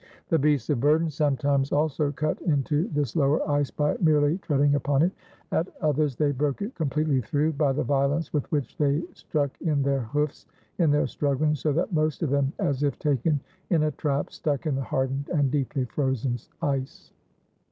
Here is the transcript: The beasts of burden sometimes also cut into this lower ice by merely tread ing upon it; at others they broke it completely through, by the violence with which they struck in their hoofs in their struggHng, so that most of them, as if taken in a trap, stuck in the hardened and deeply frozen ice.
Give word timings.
The 0.29 0.39
beasts 0.39 0.71
of 0.71 0.79
burden 0.79 1.11
sometimes 1.11 1.71
also 1.71 2.11
cut 2.11 2.41
into 2.41 2.87
this 2.87 3.15
lower 3.15 3.47
ice 3.47 3.69
by 3.69 3.97
merely 4.01 4.39
tread 4.39 4.61
ing 4.61 4.73
upon 4.73 5.03
it; 5.03 5.11
at 5.51 5.67
others 5.79 6.15
they 6.15 6.31
broke 6.31 6.63
it 6.63 6.73
completely 6.73 7.21
through, 7.21 7.53
by 7.53 7.71
the 7.71 7.83
violence 7.83 8.33
with 8.33 8.51
which 8.51 8.75
they 8.79 9.03
struck 9.13 9.51
in 9.61 9.83
their 9.83 10.01
hoofs 10.01 10.47
in 10.79 10.89
their 10.89 11.05
struggHng, 11.05 11.55
so 11.55 11.71
that 11.73 11.93
most 11.93 12.23
of 12.23 12.31
them, 12.31 12.51
as 12.57 12.81
if 12.81 12.97
taken 12.97 13.39
in 13.69 13.83
a 13.83 13.91
trap, 13.91 14.31
stuck 14.31 14.65
in 14.65 14.73
the 14.73 14.81
hardened 14.81 15.29
and 15.31 15.51
deeply 15.51 15.85
frozen 15.85 16.35
ice. 16.63 17.11